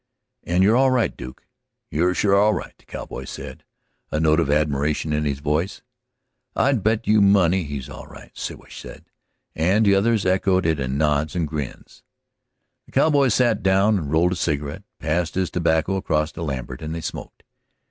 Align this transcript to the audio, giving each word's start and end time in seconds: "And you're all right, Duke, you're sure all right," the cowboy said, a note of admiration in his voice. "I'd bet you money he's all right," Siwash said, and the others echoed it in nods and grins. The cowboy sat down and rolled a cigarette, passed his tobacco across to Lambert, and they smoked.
"And 0.43 0.63
you're 0.63 0.75
all 0.75 0.89
right, 0.89 1.15
Duke, 1.15 1.45
you're 1.91 2.15
sure 2.15 2.33
all 2.33 2.55
right," 2.55 2.73
the 2.75 2.85
cowboy 2.85 3.25
said, 3.25 3.63
a 4.09 4.19
note 4.19 4.39
of 4.39 4.49
admiration 4.49 5.13
in 5.13 5.25
his 5.25 5.37
voice. 5.41 5.83
"I'd 6.55 6.81
bet 6.81 7.05
you 7.05 7.21
money 7.21 7.65
he's 7.65 7.87
all 7.87 8.07
right," 8.07 8.35
Siwash 8.35 8.81
said, 8.81 9.11
and 9.55 9.85
the 9.85 9.93
others 9.93 10.25
echoed 10.25 10.65
it 10.65 10.79
in 10.79 10.97
nods 10.97 11.35
and 11.35 11.47
grins. 11.47 12.01
The 12.87 12.93
cowboy 12.93 13.27
sat 13.27 13.61
down 13.61 13.95
and 13.99 14.11
rolled 14.11 14.31
a 14.31 14.35
cigarette, 14.35 14.81
passed 14.97 15.35
his 15.35 15.51
tobacco 15.51 15.97
across 15.97 16.31
to 16.31 16.41
Lambert, 16.41 16.81
and 16.81 16.95
they 16.95 17.01
smoked. 17.01 17.43